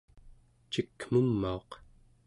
[0.71, 1.69] cikmumauq